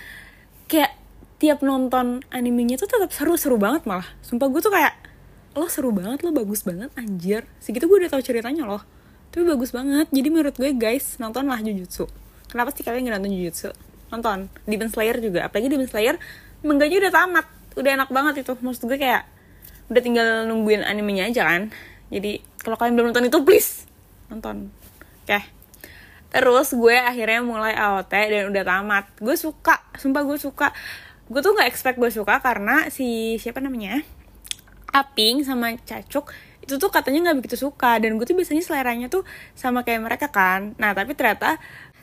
kayak 0.70 0.94
tiap 1.42 1.66
nonton 1.66 2.22
animenya 2.30 2.78
tuh 2.78 2.86
tetap 2.86 3.10
seru-seru 3.10 3.58
banget 3.58 3.82
malah. 3.90 4.06
Sumpah 4.22 4.46
gue 4.46 4.62
tuh 4.62 4.70
kayak 4.70 4.94
lo 5.58 5.66
seru 5.66 5.90
banget 5.90 6.22
lo 6.22 6.30
bagus 6.30 6.62
banget 6.62 6.94
anjir. 6.94 7.42
Segitu 7.58 7.90
gue 7.90 8.06
udah 8.06 8.10
tahu 8.14 8.22
ceritanya 8.22 8.62
loh. 8.62 8.86
Tapi 9.34 9.42
bagus 9.42 9.74
banget. 9.74 10.06
Jadi 10.14 10.28
menurut 10.30 10.54
gue 10.54 10.70
guys 10.78 11.18
nontonlah 11.18 11.58
Jujutsu. 11.58 12.06
Kenapa 12.46 12.70
sih 12.70 12.86
kalian 12.86 13.10
nggak 13.10 13.18
nonton 13.18 13.34
Jujutsu? 13.34 13.70
Nonton. 14.14 14.38
Demon 14.70 14.90
Slayer 14.94 15.18
juga. 15.18 15.50
Apalagi 15.50 15.66
Demon 15.66 15.90
Slayer 15.90 16.14
mengganya 16.62 16.96
udah 17.02 17.12
tamat. 17.12 17.46
Udah 17.74 17.90
enak 17.98 18.08
banget 18.14 18.46
itu. 18.46 18.52
Maksud 18.62 18.86
gue 18.86 18.98
kayak 19.00 19.26
udah 19.90 20.02
tinggal 20.06 20.46
nungguin 20.46 20.86
animenya 20.86 21.26
aja 21.26 21.50
kan. 21.50 21.74
Jadi 22.14 22.38
kalau 22.62 22.78
kalian 22.78 22.94
belum 22.94 23.06
nonton 23.10 23.26
itu 23.26 23.38
please 23.42 23.90
nonton. 24.30 24.70
Oke. 25.26 25.34
okay. 25.34 25.42
Terus 26.30 26.72
gue 26.72 26.94
akhirnya 26.94 27.42
mulai 27.42 27.74
AOT 27.74 28.10
dan 28.10 28.44
udah 28.54 28.64
tamat. 28.64 29.04
Gue 29.18 29.34
suka 29.34 29.82
sumpah 29.98 30.22
gue 30.22 30.38
suka. 30.38 30.70
Gue 31.26 31.42
tuh 31.42 31.54
nggak 31.54 31.68
expect 31.68 31.98
gue 31.98 32.10
suka 32.10 32.38
karena 32.38 32.86
si 32.90 33.38
siapa 33.42 33.58
namanya? 33.58 34.02
Aping 34.90 35.46
sama 35.46 35.74
Cacuk 35.86 36.34
itu 36.60 36.78
tuh 36.78 36.90
katanya 36.92 37.30
nggak 37.30 37.42
begitu 37.42 37.56
suka 37.58 37.98
dan 37.98 38.14
gue 38.14 38.26
tuh 38.26 38.36
biasanya 38.38 38.62
seleranya 38.62 39.06
tuh 39.10 39.26
sama 39.58 39.82
kayak 39.82 40.06
mereka 40.06 40.26
kan. 40.30 40.78
Nah 40.78 40.94
tapi 40.94 41.18
ternyata 41.18 41.58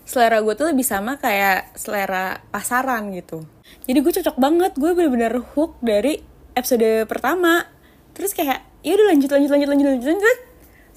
selera 0.07 0.39
gue 0.39 0.53
tuh 0.55 0.71
lebih 0.71 0.87
sama 0.87 1.19
kayak 1.19 1.75
selera 1.75 2.39
pasaran 2.51 3.11
gitu. 3.15 3.43
Jadi 3.87 3.97
gue 3.99 4.13
cocok 4.23 4.35
banget 4.39 4.71
gue 4.75 4.91
bener-bener 4.95 5.39
hook 5.55 5.79
dari 5.83 6.19
episode 6.55 7.07
pertama. 7.07 7.67
Terus 8.15 8.31
kayak 8.31 8.63
ya 8.83 8.95
udah 8.95 9.07
lanjut 9.13 9.29
lanjut 9.29 9.51
lanjut 9.51 9.69
lanjut 9.71 9.87
lanjut 9.87 10.07
lanjut 10.15 10.46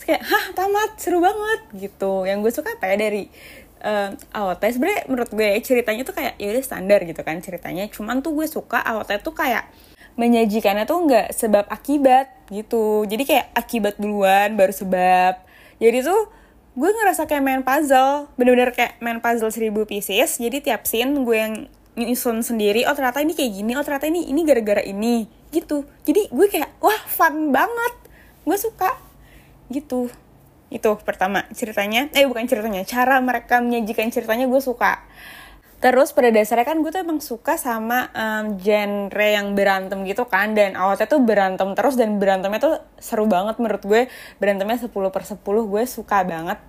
terus 0.00 0.16
kayak 0.16 0.24
hah 0.24 0.44
tamat 0.56 0.96
seru 0.96 1.20
banget 1.20 1.60
gitu. 1.76 2.24
Yang 2.24 2.38
gue 2.40 2.52
suka 2.56 2.72
apa 2.72 2.88
ya 2.88 2.96
dari 2.96 3.28
uh, 3.84 4.16
AOT 4.32 4.62
sebenarnya 4.72 5.02
menurut 5.12 5.30
gue 5.36 5.50
ceritanya 5.60 6.02
tuh 6.08 6.16
kayak 6.16 6.40
ya 6.40 6.48
udah 6.56 6.64
standar 6.64 7.04
gitu 7.04 7.20
kan 7.20 7.36
ceritanya. 7.44 7.84
Cuman 7.92 8.24
tuh 8.24 8.32
gue 8.32 8.48
suka 8.48 8.80
AOT 8.80 9.20
tuh 9.20 9.36
kayak 9.36 9.68
menyajikannya 10.16 10.88
tuh 10.88 11.04
nggak 11.04 11.36
sebab 11.36 11.68
akibat 11.68 12.32
gitu. 12.48 13.04
Jadi 13.04 13.28
kayak 13.28 13.52
akibat 13.52 14.00
duluan 14.00 14.56
baru 14.56 14.72
sebab. 14.72 15.36
Jadi 15.76 16.00
tuh 16.00 16.32
gue 16.80 16.90
ngerasa 16.96 17.28
kayak 17.28 17.44
main 17.44 17.60
puzzle 17.60 18.32
bener-bener 18.40 18.72
kayak 18.72 18.96
main 19.04 19.20
puzzle 19.20 19.52
seribu 19.52 19.84
pieces. 19.84 20.40
Jadi 20.40 20.64
tiap 20.64 20.88
scene 20.88 21.12
gue 21.12 21.36
yang 21.36 21.68
nyusun 22.00 22.40
sendiri 22.40 22.88
oh 22.88 22.96
ternyata 22.96 23.20
ini 23.20 23.36
kayak 23.36 23.52
gini 23.52 23.76
oh 23.76 23.84
ternyata 23.84 24.08
ini 24.08 24.32
ini 24.32 24.48
gara-gara 24.48 24.80
ini 24.80 25.28
gitu. 25.52 25.84
Jadi 26.08 26.32
gue 26.32 26.46
kayak 26.48 26.80
wah 26.80 27.04
fun 27.04 27.52
banget. 27.52 28.08
Gue 28.48 28.56
suka 28.56 29.09
gitu. 29.70 30.10
Itu 30.68 30.98
pertama 31.02 31.46
ceritanya. 31.54 32.10
Eh 32.12 32.26
bukan 32.26 32.44
ceritanya. 32.44 32.82
Cara 32.84 33.22
mereka 33.22 33.62
menyajikan 33.62 34.10
ceritanya 34.10 34.50
gue 34.50 34.60
suka. 34.60 35.02
Terus 35.80 36.12
pada 36.12 36.28
dasarnya 36.28 36.68
kan 36.68 36.84
gue 36.84 36.92
tuh 36.92 37.00
emang 37.00 37.24
suka 37.24 37.56
sama 37.56 38.12
um, 38.12 38.60
genre 38.60 39.24
yang 39.24 39.56
berantem 39.56 40.04
gitu 40.04 40.28
kan. 40.28 40.52
Dan 40.52 40.76
awalnya 40.76 41.08
tuh 41.08 41.22
berantem 41.24 41.72
terus 41.72 41.96
dan 41.96 42.20
berantemnya 42.20 42.60
tuh 42.60 42.76
seru 43.00 43.24
banget 43.24 43.56
menurut 43.56 43.82
gue. 43.82 44.02
Berantemnya 44.36 44.76
10 44.76 44.92
per 44.92 45.24
10 45.24 45.40
gue 45.40 45.82
suka 45.88 46.22
banget 46.26 46.60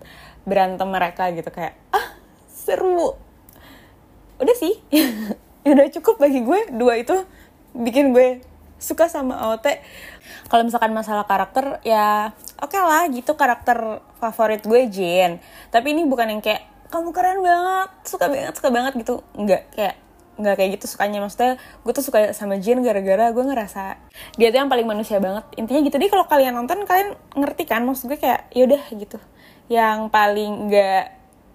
berantem 0.47 0.87
mereka 0.87 1.27
gitu. 1.35 1.51
Kayak 1.51 1.75
Ah 1.91 2.15
seru. 2.47 3.19
Udah 4.39 4.55
sih. 4.55 4.79
Udah 5.69 5.85
cukup 5.93 6.17
bagi 6.17 6.41
gue. 6.41 6.73
Dua 6.73 6.97
itu 6.97 7.13
bikin 7.75 8.15
gue 8.15 8.41
suka 8.81 9.05
sama 9.05 9.37
AOT 9.37 9.77
kalau 10.49 10.65
misalkan 10.65 10.89
masalah 10.91 11.29
karakter 11.29 11.77
ya 11.85 12.33
oke 12.61 12.71
okay 12.71 12.81
lah 12.81 13.09
gitu 13.09 13.33
karakter 13.33 13.99
favorit 14.21 14.61
gue 14.63 14.87
Jin. 14.87 15.41
Tapi 15.73 15.97
ini 15.97 16.05
bukan 16.05 16.29
yang 16.29 16.41
kayak 16.41 16.69
kamu 16.93 17.09
keren 17.11 17.39
banget 17.41 17.89
suka 18.05 18.25
banget 18.29 18.53
suka 18.55 18.69
banget 18.69 18.93
gitu. 19.01 19.25
Nggak 19.35 19.61
kayak 19.73 19.95
nggak 20.37 20.55
kayak 20.57 20.69
gitu 20.77 20.85
sukanya. 20.85 21.19
Maksudnya 21.19 21.57
gue 21.57 21.91
tuh 21.91 22.05
suka 22.05 22.31
sama 22.37 22.61
Jin 22.61 22.85
gara-gara 22.85 23.33
gue 23.33 23.43
ngerasa 23.43 23.97
dia 24.37 24.53
tuh 24.53 24.59
yang 24.61 24.69
paling 24.69 24.87
manusia 24.87 25.17
banget. 25.17 25.43
Intinya 25.57 25.81
gitu. 25.81 25.97
Deh 25.97 26.09
kalau 26.13 26.25
kalian 26.29 26.53
nonton 26.55 26.85
kalian 26.85 27.17
ngerti 27.33 27.63
kan? 27.65 27.81
Maksud 27.83 28.07
gue 28.13 28.19
kayak 28.21 28.47
yaudah 28.53 28.83
gitu. 28.93 29.17
Yang 29.67 30.13
paling 30.13 30.69
nggak 30.69 31.03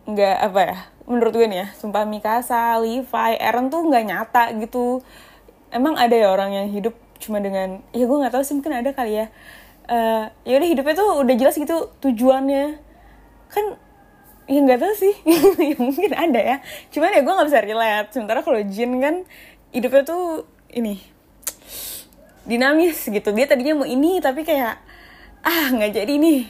nggak 0.06 0.36
apa 0.38 0.60
ya 0.62 0.78
menurut 1.06 1.34
gue 1.38 1.46
nih 1.46 1.58
ya 1.62 1.68
sumpah 1.78 2.02
Mikasa, 2.02 2.78
Levi, 2.82 3.34
Eren 3.38 3.70
tuh 3.70 3.86
nggak 3.86 4.04
nyata 4.06 4.44
gitu. 4.58 5.02
Emang 5.70 5.94
ada 5.94 6.14
ya 6.14 6.30
orang 6.34 6.50
yang 6.54 6.66
hidup 6.70 6.94
cuma 7.18 7.40
dengan 7.40 7.80
ya 7.96 8.04
gue 8.04 8.16
nggak 8.16 8.32
tahu 8.34 8.42
sih 8.44 8.54
mungkin 8.54 8.76
ada 8.76 8.92
kali 8.92 9.25
ya 9.25 9.26
uh, 9.86 10.24
ya 10.42 10.54
udah 10.58 10.68
hidupnya 10.68 10.94
tuh 10.98 11.10
udah 11.22 11.34
jelas 11.38 11.56
gitu 11.56 11.90
tujuannya. 12.02 12.78
Kan 13.50 13.64
ya 14.46 14.58
nggak 14.62 14.80
tahu 14.82 14.94
sih. 14.94 15.14
Ya 15.72 15.76
mungkin 15.78 16.12
ada 16.14 16.40
ya. 16.40 16.56
Cuman 16.90 17.14
ya 17.14 17.20
gue 17.22 17.32
nggak 17.32 17.48
bisa 17.48 17.60
relate. 17.62 18.08
Sementara 18.14 18.40
kalau 18.42 18.60
Jin 18.66 18.98
kan 19.02 19.24
hidupnya 19.70 20.02
tuh 20.06 20.46
ini 20.70 21.02
dinamis 22.46 23.06
gitu. 23.06 23.34
Dia 23.34 23.46
tadinya 23.50 23.82
mau 23.82 23.88
ini 23.88 24.22
tapi 24.22 24.46
kayak 24.46 24.78
ah 25.42 25.66
nggak 25.74 26.02
jadi 26.02 26.14
nih. 26.18 26.40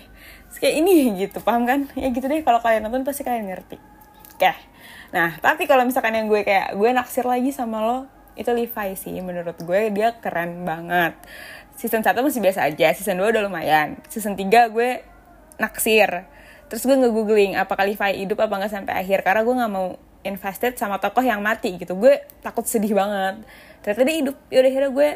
Kayak 0.57 0.75
ini 0.81 0.93
gitu 1.21 1.39
paham 1.45 1.69
kan? 1.69 1.89
Ya 1.97 2.09
gitu 2.13 2.25
deh 2.29 2.41
kalau 2.41 2.61
kalian 2.65 2.89
nonton 2.89 3.05
pasti 3.05 3.25
kalian 3.25 3.53
ngerti. 3.53 3.77
Oke. 4.37 4.53
Nah 5.13 5.37
tapi 5.41 5.69
kalau 5.69 5.85
misalkan 5.85 6.17
yang 6.17 6.29
gue 6.29 6.45
kayak 6.45 6.77
gue 6.77 6.91
naksir 6.93 7.29
lagi 7.29 7.53
sama 7.53 7.85
lo 7.85 7.99
itu 8.37 8.53
Levi 8.53 8.89
sih 8.97 9.17
menurut 9.21 9.57
gue. 9.61 9.81
Dia 9.93 10.17
keren 10.21 10.65
banget 10.65 11.17
season 11.77 12.01
1 12.01 12.17
masih 12.17 12.41
biasa 12.41 12.65
aja 12.67 12.89
season 12.97 13.21
2 13.21 13.37
udah 13.37 13.43
lumayan. 13.45 14.01
Season 14.09 14.33
3 14.33 14.73
gue 14.73 15.05
naksir. 15.61 16.25
Terus 16.67 16.83
gue 16.83 16.97
nge-googling 16.99 17.55
apakah 17.55 17.87
Levi 17.87 18.27
hidup 18.27 18.43
apa 18.43 18.59
nggak 18.59 18.73
sampai 18.73 18.95
akhir 18.99 19.23
karena 19.23 19.47
gue 19.47 19.55
nggak 19.55 19.73
mau 19.73 19.95
invested 20.27 20.75
sama 20.75 20.99
tokoh 20.99 21.23
yang 21.23 21.39
mati 21.45 21.77
gitu. 21.79 21.95
Gue 21.95 22.25
takut 22.43 22.67
sedih 22.67 22.97
banget. 22.97 23.45
Ternyata 23.85 24.03
dia 24.03 24.17
hidup. 24.19 24.37
Yaudah 24.51 24.71
akhirnya 24.73 24.91
gue 24.91 25.09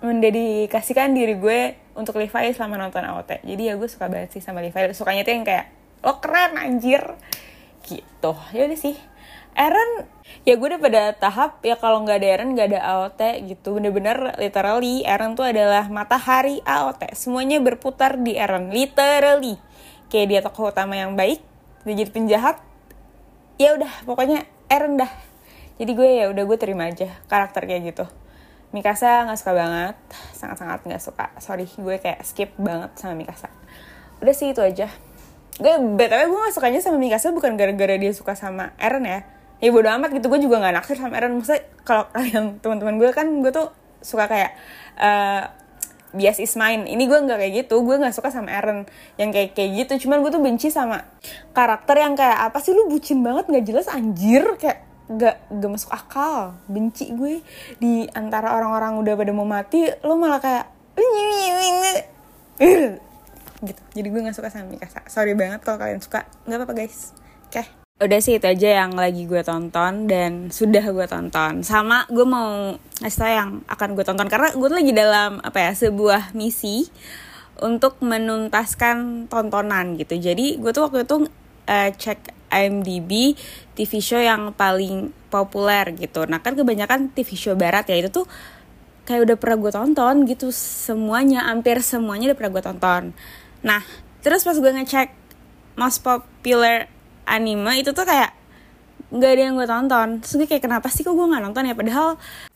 mendedikasikan 0.00 1.12
diri 1.12 1.34
gue 1.36 1.76
untuk 1.92 2.16
Levi 2.16 2.56
selama 2.56 2.80
nonton 2.80 3.04
AOT 3.04 3.44
jadi 3.44 3.62
ya 3.68 3.74
gue 3.76 3.84
suka 3.84 4.08
banget 4.08 4.36
sih 4.36 4.40
sama 4.44 4.64
Levi. 4.64 4.96
Sukanya 4.96 5.26
tuh 5.26 5.32
yang 5.36 5.44
kayak 5.44 5.66
lo 6.04 6.20
keren 6.20 6.56
anjir. 6.60 7.02
Gitu. 7.84 8.32
Ya 8.52 8.62
udah 8.68 8.78
sih 8.78 8.96
Aaron 9.54 10.06
ya 10.46 10.56
gue 10.56 10.66
udah 10.72 10.80
pada 10.80 11.02
tahap 11.18 11.60
ya 11.60 11.76
kalau 11.76 12.00
nggak 12.06 12.22
ada 12.22 12.28
Aaron 12.32 12.50
nggak 12.56 12.68
ada 12.74 12.80
AOT 12.80 13.20
gitu. 13.50 13.76
Bener-bener 13.76 14.34
literally 14.38 15.02
Aaron 15.04 15.34
tuh 15.34 15.46
adalah 15.46 15.90
matahari 15.90 16.62
AOT 16.64 17.12
semuanya 17.18 17.58
berputar 17.60 18.16
di 18.20 18.38
Aaron 18.38 18.70
literally. 18.70 19.58
Kayak 20.10 20.26
dia 20.26 20.40
tokoh 20.42 20.70
utama 20.70 20.96
yang 20.96 21.14
baik 21.14 21.42
dia 21.84 21.94
jadi 21.96 22.10
penjahat 22.12 22.56
ya 23.56 23.76
udah 23.76 23.92
pokoknya 24.06 24.46
Aaron 24.70 25.00
dah. 25.00 25.10
Jadi 25.80 25.92
gue 25.96 26.08
ya 26.20 26.26
udah 26.28 26.44
gue 26.44 26.58
terima 26.60 26.88
aja 26.88 27.08
karakter 27.26 27.66
kayak 27.66 27.94
gitu. 27.94 28.04
Mikasa 28.70 29.26
nggak 29.26 29.38
suka 29.40 29.52
banget 29.56 29.96
sangat-sangat 30.36 30.80
nggak 30.86 31.02
suka. 31.02 31.26
Sorry 31.42 31.66
gue 31.66 31.96
kayak 31.98 32.22
skip 32.22 32.54
banget 32.54 32.94
sama 32.96 33.18
Mikasa. 33.18 33.50
Udah 34.22 34.34
sih 34.36 34.54
itu 34.54 34.62
aja. 34.62 34.86
Gue 35.60 35.76
btw 35.76 36.32
gue 36.32 36.40
gak 36.48 36.56
sukanya 36.56 36.80
sama 36.80 36.96
Mikasa 36.96 37.34
bukan 37.36 37.58
gara-gara 37.60 37.98
dia 38.00 38.12
suka 38.16 38.32
sama 38.32 38.72
Eren 38.80 39.04
ya 39.04 39.39
ya 39.60 39.68
bodo 39.70 39.88
amat 39.92 40.10
gitu 40.16 40.26
gue 40.32 40.40
juga 40.40 40.56
nggak 40.60 40.74
naksir 40.80 40.96
sama 40.96 41.20
Eren 41.20 41.36
maksudnya 41.36 41.62
kalau 41.84 42.08
kalian 42.16 42.58
teman-teman 42.64 42.96
gue 42.96 43.10
kan 43.12 43.28
gue 43.44 43.52
tuh 43.52 43.68
suka 44.00 44.24
kayak 44.26 44.56
uh, 44.96 45.44
bias 46.10 46.42
is 46.42 46.54
mine. 46.58 46.86
Ini 46.86 47.06
gue 47.06 47.18
nggak 47.18 47.38
kayak 47.38 47.52
gitu 47.66 47.82
gue 47.86 47.96
nggak 47.98 48.14
suka 48.14 48.30
sama 48.34 48.50
Eren 48.50 48.86
yang 49.16 49.30
kayak 49.30 49.54
kayak 49.54 49.86
gitu. 49.86 50.06
Cuman 50.06 50.22
gue 50.26 50.30
tuh 50.32 50.42
benci 50.42 50.68
sama 50.70 51.06
karakter 51.54 51.96
yang 52.02 52.14
kayak 52.18 52.50
apa 52.50 52.58
sih 52.58 52.74
lu 52.74 52.90
bucin 52.90 53.22
banget 53.22 53.46
nggak 53.46 53.64
jelas 53.66 53.86
anjir. 53.90 54.42
Kayak 54.58 54.86
gak 55.10 55.36
gak 55.50 55.70
masuk 55.70 55.90
akal. 55.90 56.54
Benci 56.66 57.10
gue 57.14 57.42
di 57.78 58.06
antara 58.14 58.54
orang-orang 58.54 58.98
udah 58.98 59.14
pada 59.14 59.32
mau 59.34 59.46
mati 59.46 59.86
lo 60.02 60.18
malah 60.18 60.42
kayak 60.42 60.66
gitu. 63.68 63.82
Jadi 63.94 64.08
gue 64.08 64.20
nggak 64.20 64.36
suka 64.36 64.48
sama 64.50 64.72
Mikasa 64.72 65.04
sorry 65.06 65.34
banget 65.38 65.62
kalau 65.62 65.78
kalian 65.78 66.02
suka. 66.02 66.26
Nggak 66.46 66.58
apa-apa 66.64 66.74
guys. 66.74 67.14
Oke. 67.50 67.62
okay. 67.62 67.79
Udah 68.00 68.20
sih 68.24 68.40
itu 68.40 68.48
aja 68.48 68.84
yang 68.84 68.96
lagi 68.96 69.28
gue 69.28 69.44
tonton 69.44 70.08
dan 70.08 70.48
sudah 70.48 70.80
gue 70.88 71.04
tonton. 71.04 71.60
Sama 71.60 72.08
gue 72.08 72.24
mau 72.24 72.72
ngasih 73.04 73.28
yang 73.28 73.50
akan 73.68 73.92
gue 73.92 74.04
tonton 74.08 74.24
karena 74.24 74.48
gue 74.56 74.66
tuh 74.72 74.78
lagi 74.80 74.92
dalam 74.96 75.36
apa 75.44 75.68
ya 75.68 75.72
sebuah 75.76 76.32
misi 76.32 76.88
untuk 77.60 78.00
menuntaskan 78.00 79.28
tontonan 79.28 80.00
gitu. 80.00 80.16
Jadi 80.16 80.56
gue 80.56 80.72
tuh 80.72 80.88
waktu 80.88 81.04
itu 81.04 81.28
uh, 81.68 81.90
cek 81.92 82.32
IMDb 82.50 83.36
TV 83.76 83.92
show 84.00 84.18
yang 84.18 84.56
paling 84.56 85.12
populer 85.28 85.92
gitu. 85.92 86.24
Nah 86.24 86.40
kan 86.40 86.56
kebanyakan 86.56 87.12
TV 87.12 87.36
show 87.36 87.52
barat 87.52 87.84
ya 87.84 88.00
itu 88.00 88.08
tuh 88.08 88.24
kayak 89.04 89.28
udah 89.28 89.36
pernah 89.36 89.56
gue 89.60 89.72
tonton 89.76 90.14
gitu. 90.24 90.48
Semuanya 90.56 91.52
hampir 91.52 91.84
semuanya 91.84 92.32
udah 92.32 92.38
pernah 92.40 92.52
gue 92.56 92.64
tonton. 92.64 93.02
Nah, 93.60 93.84
terus 94.24 94.40
pas 94.40 94.56
gue 94.56 94.72
ngecek 94.72 95.12
most 95.76 96.00
popular 96.00 96.88
anime 97.30 97.80
itu 97.80 97.94
tuh 97.94 98.02
kayak 98.02 98.34
nggak 99.10 99.30
ada 99.30 99.42
yang 99.42 99.54
gue 99.58 99.66
tonton. 99.66 100.08
Terus 100.22 100.34
gue 100.38 100.46
kayak 100.46 100.62
kenapa 100.62 100.86
sih 100.90 101.02
kok 101.02 101.14
gue 101.14 101.26
nggak 101.26 101.42
nonton 101.42 101.66
ya? 101.66 101.74
Padahal 101.74 102.08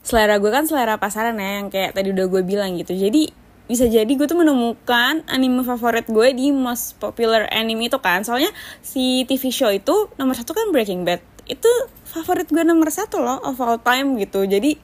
selera 0.06 0.38
gue 0.38 0.50
kan 0.50 0.64
selera 0.66 0.94
pasaran 0.98 1.38
ya 1.38 1.62
yang 1.62 1.68
kayak 1.68 1.98
tadi 1.98 2.14
udah 2.14 2.26
gue 2.30 2.42
bilang 2.46 2.78
gitu. 2.78 2.94
Jadi 2.94 3.34
bisa 3.64 3.88
jadi 3.88 4.06
gue 4.06 4.26
tuh 4.28 4.36
menemukan 4.38 5.24
anime 5.24 5.64
favorit 5.64 6.04
gue 6.04 6.28
di 6.36 6.52
most 6.54 7.00
popular 7.02 7.50
anime 7.50 7.90
itu 7.90 7.98
kan. 7.98 8.22
Soalnya 8.22 8.54
si 8.84 9.26
TV 9.26 9.50
show 9.50 9.70
itu 9.74 10.14
nomor 10.14 10.38
satu 10.38 10.54
kan 10.54 10.70
Breaking 10.70 11.02
Bad. 11.02 11.20
Itu 11.50 11.68
favorit 12.06 12.46
gue 12.48 12.62
nomor 12.62 12.88
satu 12.94 13.18
loh 13.18 13.42
of 13.42 13.58
all 13.58 13.82
time 13.82 14.14
gitu. 14.22 14.46
Jadi 14.46 14.78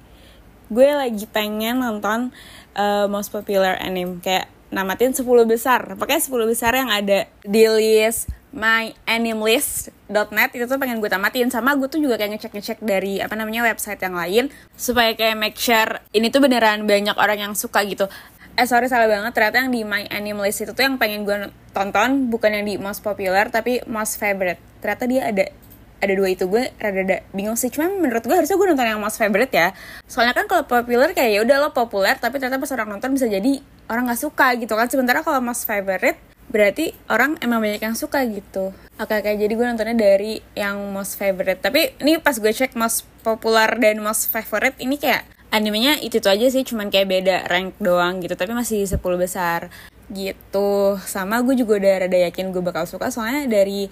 gue 0.71 0.89
lagi 0.91 1.27
pengen 1.31 1.87
nonton 1.87 2.35
uh, 2.75 3.07
most 3.07 3.31
popular 3.31 3.79
anime. 3.79 4.19
Kayak 4.19 4.51
namatin 4.71 5.13
10 5.13 5.27
besar. 5.47 5.99
Pakai 5.99 6.23
10 6.23 6.47
besar 6.47 6.75
yang 6.75 6.91
ada 6.91 7.27
di 7.43 7.67
list 7.67 8.31
myanimelist.net 8.51 10.51
itu 10.59 10.67
tuh 10.67 10.79
pengen 10.79 10.99
gue 10.99 11.11
tamatin. 11.11 11.51
Sama 11.51 11.75
gue 11.79 11.87
tuh 11.87 12.03
juga 12.03 12.19
kayak 12.19 12.39
ngecek-ngecek 12.39 12.79
dari 12.83 13.23
apa 13.23 13.35
namanya 13.39 13.63
website 13.67 14.03
yang 14.03 14.19
lain 14.19 14.51
supaya 14.75 15.15
kayak 15.15 15.39
make 15.39 15.59
sure 15.59 16.03
ini 16.11 16.31
tuh 16.35 16.43
beneran 16.43 16.87
banyak 16.87 17.15
orang 17.15 17.51
yang 17.51 17.55
suka 17.55 17.87
gitu. 17.87 18.11
Eh 18.59 18.67
sorry 18.67 18.91
salah 18.91 19.07
banget. 19.07 19.31
Ternyata 19.31 19.63
yang 19.63 19.71
di 19.71 19.87
my 19.87 20.11
animalist 20.11 20.67
itu 20.67 20.75
tuh 20.75 20.83
yang 20.83 20.99
pengen 20.99 21.23
gue 21.23 21.55
tonton 21.71 22.27
bukan 22.27 22.59
yang 22.59 22.67
di 22.67 22.75
most 22.79 23.07
popular 23.07 23.47
tapi 23.55 23.87
most 23.87 24.19
favorite. 24.19 24.59
Ternyata 24.83 25.05
dia 25.07 25.31
ada 25.31 25.45
ada 26.01 26.13
dua 26.17 26.29
itu 26.33 26.49
gue 26.49 26.73
rada-rada 26.81 27.23
bingung 27.37 27.55
sih. 27.61 27.69
Cuman 27.69 28.01
menurut 28.01 28.25
gue 28.25 28.33
harusnya 28.33 28.57
gue 28.57 28.67
nonton 28.73 28.89
yang 28.89 29.01
most 29.01 29.21
favorite 29.21 29.53
ya. 29.53 29.77
Soalnya 30.09 30.33
kan 30.33 30.49
kalau 30.49 30.65
populer 30.65 31.13
kayak 31.13 31.31
ya 31.31 31.41
udah 31.45 31.57
lo 31.61 31.71
populer 31.77 32.17
tapi 32.17 32.41
ternyata 32.41 32.59
pas 32.59 32.73
orang 32.73 32.97
nonton 32.97 33.13
bisa 33.13 33.29
jadi 33.29 33.61
orang 33.93 34.09
nggak 34.09 34.21
suka 34.21 34.57
gitu 34.57 34.73
kan. 34.75 34.89
Sementara 34.89 35.21
kalau 35.21 35.45
most 35.45 35.69
favorite 35.69 36.17
berarti 36.51 36.91
orang 37.07 37.39
emang 37.39 37.63
banyak 37.63 37.79
yang 37.79 37.95
suka 37.95 38.27
gitu. 38.27 38.75
Oke 38.99 39.17
kayak 39.23 39.39
jadi 39.39 39.53
gue 39.55 39.67
nontonnya 39.69 39.97
dari 39.97 40.43
yang 40.57 40.81
most 40.91 41.21
favorite. 41.21 41.63
Tapi 41.63 42.01
ini 42.03 42.19
pas 42.19 42.35
gue 42.35 42.51
cek 42.51 42.75
most 42.75 43.07
populer 43.23 43.69
dan 43.79 44.03
most 44.03 44.33
favorite 44.33 44.75
ini 44.81 44.97
kayak 44.99 45.29
animenya 45.55 46.01
itu 46.01 46.19
tuh 46.19 46.33
aja 46.33 46.49
sih. 46.51 46.67
Cuman 46.67 46.89
kayak 46.89 47.07
beda 47.07 47.37
rank 47.47 47.77
doang 47.79 48.19
gitu 48.25 48.35
tapi 48.35 48.57
masih 48.57 48.89
10 48.89 48.99
besar 49.21 49.71
gitu. 50.11 50.99
Sama 51.07 51.39
gue 51.47 51.55
juga 51.55 51.79
udah 51.79 51.95
rada 52.09 52.19
yakin 52.19 52.51
gue 52.51 52.63
bakal 52.65 52.83
suka. 52.89 53.15
Soalnya 53.15 53.47
dari 53.47 53.87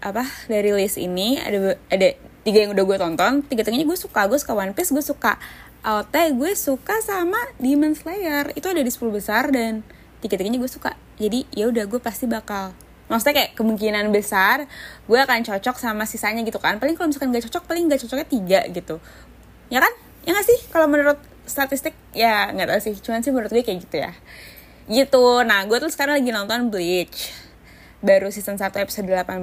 apa 0.00 0.24
dari 0.46 0.70
list 0.76 1.00
ini 1.00 1.40
ada 1.40 1.74
ada 1.88 2.08
tiga 2.46 2.62
yang 2.62 2.70
udah 2.78 2.84
gue 2.86 2.96
tonton. 3.02 3.32
Tiga 3.42 3.66
tiganya 3.66 3.82
gue 3.82 3.98
suka. 3.98 4.30
Gue 4.30 4.38
suka 4.38 4.54
One 4.54 4.70
Piece 4.70 4.94
gue 4.94 5.02
suka 5.02 5.34
AOT 5.82 6.14
gue 6.38 6.52
suka 6.54 7.02
sama 7.02 7.38
Demon 7.58 7.98
Slayer. 7.98 8.54
Itu 8.54 8.70
ada 8.70 8.82
di 8.82 8.90
10 8.90 9.02
besar 9.10 9.50
dan 9.50 9.82
tiga 10.22 10.38
tiganya 10.38 10.62
gue 10.62 10.70
suka. 10.70 10.94
Jadi 11.18 11.50
ya 11.50 11.66
udah 11.66 11.90
gue 11.90 11.98
pasti 11.98 12.30
bakal 12.30 12.70
maksudnya 13.06 13.38
kayak 13.38 13.50
kemungkinan 13.54 14.10
besar 14.10 14.66
gue 15.06 15.18
akan 15.18 15.46
cocok 15.46 15.76
sama 15.78 16.06
sisanya 16.06 16.46
gitu 16.46 16.62
kan. 16.62 16.78
Paling 16.78 16.94
kalau 16.94 17.10
misalkan 17.10 17.34
gak 17.34 17.46
cocok 17.50 17.62
paling 17.66 17.90
gak 17.90 18.02
cocoknya 18.06 18.26
tiga 18.26 18.60
gitu. 18.70 19.02
Ya 19.70 19.82
kan? 19.82 19.92
Ya 20.22 20.34
gak 20.34 20.46
sih? 20.46 20.58
Kalau 20.70 20.86
menurut 20.86 21.18
statistik 21.46 21.94
ya 22.10 22.50
nggak 22.50 22.66
tahu 22.66 22.80
sih. 22.82 22.94
Cuman 22.98 23.22
sih 23.22 23.30
menurut 23.34 23.50
gue 23.50 23.62
kayak 23.62 23.78
gitu 23.86 23.96
ya. 24.02 24.10
Gitu. 24.86 25.26
Nah 25.42 25.66
gue 25.66 25.78
tuh 25.82 25.90
sekarang 25.90 26.18
lagi 26.22 26.30
nonton 26.30 26.70
Bleach 26.70 27.45
baru 28.04 28.28
season 28.28 28.60
1 28.60 28.76
episode 28.76 29.08
18 29.08 29.40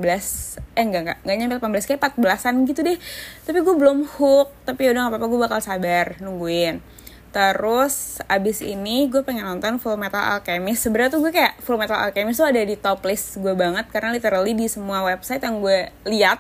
eh 0.78 0.84
enggak 0.84 1.02
enggak. 1.06 1.18
Enggak 1.26 1.38
nyampe 1.38 1.56
18 1.58 1.90
kayak 1.90 2.02
14an 2.18 2.56
gitu 2.70 2.80
deh. 2.86 2.98
Tapi 3.46 3.58
gue 3.62 3.76
belum 3.76 3.98
hook 4.18 4.48
tapi 4.66 4.90
udah 4.90 5.10
gak 5.10 5.12
apa-apa. 5.18 5.26
Gue 5.30 5.40
bakal 5.42 5.60
sabar 5.62 6.18
nungguin 6.22 7.03
Terus 7.34 8.22
abis 8.30 8.62
ini 8.62 9.10
gue 9.10 9.26
pengen 9.26 9.50
nonton 9.50 9.82
Full 9.82 9.98
Metal 9.98 10.22
Alchemist. 10.22 10.86
Sebenernya 10.86 11.18
tuh 11.18 11.26
gue 11.26 11.34
kayak 11.34 11.58
Full 11.66 11.82
Metal 11.82 11.98
Alchemist 11.98 12.38
tuh 12.38 12.46
ada 12.46 12.62
di 12.62 12.78
top 12.78 13.02
list 13.10 13.42
gue 13.42 13.58
banget 13.58 13.90
karena 13.90 14.14
literally 14.14 14.54
di 14.54 14.70
semua 14.70 15.02
website 15.02 15.42
yang 15.42 15.58
gue 15.58 15.90
lihat 16.06 16.38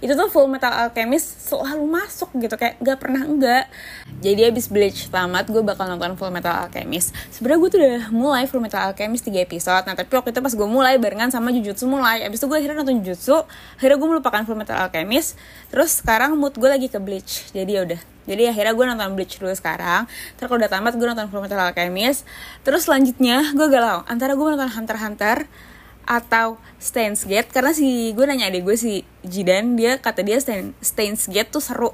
itu 0.00 0.16
tuh 0.16 0.32
Full 0.32 0.48
Metal 0.48 0.72
Alchemist 0.72 1.46
selalu 1.46 1.84
masuk 1.86 2.32
gitu 2.40 2.56
kayak 2.56 2.80
gak 2.80 2.98
pernah 2.98 3.22
enggak. 3.22 3.68
Jadi 4.24 4.48
abis 4.48 4.72
Bleach 4.72 5.12
tamat 5.12 5.44
gue 5.52 5.60
bakal 5.60 5.92
nonton 5.92 6.16
Full 6.16 6.32
Metal 6.32 6.56
Alchemist. 6.56 7.12
Sebenernya 7.28 7.60
gue 7.60 7.70
tuh 7.70 7.78
udah 7.84 8.04
mulai 8.08 8.48
Full 8.48 8.64
Metal 8.64 8.80
Alchemist 8.80 9.28
3 9.28 9.44
episode. 9.44 9.84
Nah 9.84 9.92
tapi 9.92 10.08
waktu 10.16 10.32
itu 10.32 10.40
pas 10.40 10.54
gue 10.56 10.68
mulai 10.68 10.96
barengan 10.96 11.28
sama 11.28 11.52
Jujutsu 11.52 11.84
mulai. 11.84 12.24
Abis 12.24 12.40
itu 12.40 12.48
gue 12.48 12.56
akhirnya 12.56 12.80
nonton 12.80 13.04
Jujutsu. 13.04 13.44
Akhirnya 13.76 14.00
gue 14.00 14.08
melupakan 14.08 14.40
Full 14.40 14.56
Metal 14.56 14.78
Alchemist. 14.88 15.36
Terus 15.68 16.00
sekarang 16.00 16.32
mood 16.40 16.56
gue 16.56 16.70
lagi 16.72 16.88
ke 16.88 16.96
Bleach. 16.96 17.52
Jadi 17.52 17.70
ya 17.76 17.84
udah 17.84 18.00
jadi 18.30 18.54
akhirnya 18.54 18.78
gue 18.78 18.86
nonton 18.94 19.10
Bleach 19.18 19.42
dulu 19.42 19.50
sekarang. 19.50 20.06
Terus 20.38 20.46
kalau 20.46 20.62
udah 20.62 20.70
tamat 20.70 20.94
gue 20.94 21.06
nonton 21.10 21.26
Fullmetal 21.26 21.74
Alchemist. 21.74 22.22
Terus 22.62 22.86
selanjutnya 22.86 23.50
gue 23.58 23.66
galau. 23.66 24.06
Antara 24.06 24.38
gue 24.38 24.46
nonton 24.46 24.70
Hunter 24.70 24.94
x 24.94 25.02
Hunter 25.02 25.38
atau 26.06 26.58
Steins 26.78 27.26
Gate 27.26 27.50
karena 27.50 27.74
si 27.74 28.14
gue 28.14 28.24
nanya 28.26 28.46
adik 28.46 28.62
gue 28.62 28.78
si 28.78 29.02
Jidan 29.26 29.74
dia 29.74 29.98
kata 29.98 30.22
dia 30.22 30.38
Stein, 30.38 30.78
Steins 30.78 31.26
Gate 31.26 31.50
tuh 31.50 31.58
seru. 31.58 31.90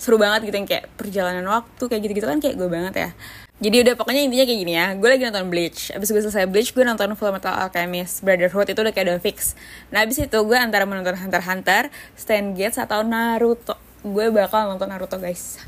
Seru 0.00 0.16
banget 0.16 0.48
gitu 0.48 0.56
yang 0.56 0.68
kayak 0.68 0.88
perjalanan 0.96 1.44
waktu 1.44 1.84
kayak 1.88 2.00
gitu-gitu 2.08 2.26
kan 2.28 2.40
kayak 2.40 2.56
gue 2.56 2.68
banget 2.72 2.94
ya. 2.96 3.10
Jadi 3.56 3.76
udah 3.88 3.94
pokoknya 3.96 4.20
intinya 4.24 4.44
kayak 4.44 4.60
gini 4.60 4.72
ya. 4.76 4.86
Gue 4.96 5.08
lagi 5.08 5.24
nonton 5.28 5.48
Bleach. 5.48 5.92
Abis 5.92 6.08
gue 6.12 6.20
selesai 6.24 6.44
Bleach 6.48 6.72
gue 6.72 6.84
nonton 6.84 7.12
Full 7.16 7.32
Metal 7.32 7.52
Alchemist. 7.52 8.20
Brotherhood 8.24 8.68
itu 8.72 8.80
udah 8.80 8.92
kayak 8.92 9.06
udah 9.12 9.20
fix. 9.20 9.56
Nah 9.92 10.04
abis 10.04 10.24
itu 10.24 10.38
gue 10.40 10.56
antara 10.56 10.88
menonton 10.88 11.16
Hunter 11.16 11.40
x 11.40 11.48
Hunter 11.48 11.82
Stand 12.16 12.56
Gates 12.56 12.76
atau 12.76 13.00
Naruto 13.00 13.85
gue 14.02 14.26
bakal 14.34 14.68
nonton 14.68 14.90
Naruto 14.90 15.16
guys. 15.16 15.60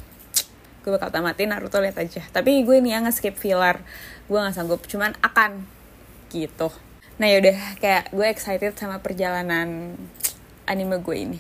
Gue 0.84 0.96
bakal 0.96 1.12
tamatin 1.12 1.52
Naruto 1.52 1.78
lihat 1.80 1.96
aja. 2.00 2.22
Tapi 2.32 2.64
gue 2.64 2.76
nih 2.80 2.96
ya 2.96 2.98
nge-skip 3.04 3.36
filler. 3.36 3.80
Gue 4.26 4.38
nggak 4.40 4.54
sanggup 4.56 4.84
cuman 4.84 5.16
akan. 5.20 5.64
Gitu. 6.32 6.68
Nah 7.16 7.26
yaudah. 7.28 7.58
Kayak 7.80 8.12
gue 8.12 8.26
excited 8.28 8.72
sama 8.76 9.00
perjalanan 9.00 9.96
anime 10.68 11.00
gue 11.00 11.16
ini. 11.16 11.38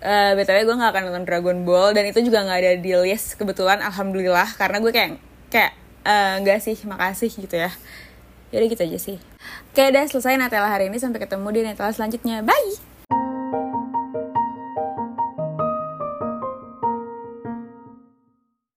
Uh, 0.00 0.32
btw 0.32 0.64
gue 0.64 0.76
nggak 0.80 0.90
akan 0.96 1.02
nonton 1.12 1.24
Dragon 1.28 1.58
Ball 1.68 1.92
dan 1.92 2.08
itu 2.08 2.24
juga 2.24 2.40
nggak 2.40 2.58
ada 2.64 2.72
di 2.80 2.92
list 3.04 3.36
kebetulan 3.36 3.84
alhamdulillah. 3.84 4.48
Karena 4.56 4.80
gue 4.80 4.92
kayak 4.92 5.20
kayak 5.52 5.72
uh, 6.08 6.40
nggak 6.40 6.58
sih 6.64 6.76
makasih 6.88 7.30
gitu 7.36 7.56
ya. 7.56 7.70
Jadi 8.50 8.64
gitu 8.66 8.82
aja 8.82 8.98
sih. 8.98 9.16
Oke 9.70 9.86
udah 9.86 10.04
selesai 10.10 10.34
Natella 10.34 10.66
hari 10.66 10.90
ini. 10.90 10.98
Sampai 10.98 11.22
ketemu 11.22 11.48
di 11.54 11.60
Natella 11.62 11.94
selanjutnya. 11.94 12.42
Bye 12.42 12.89